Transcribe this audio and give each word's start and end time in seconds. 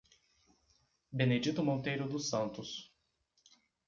Benedito 1.11 1.61
Monteiro 1.63 2.09
dos 2.09 2.27
Santos 2.27 2.91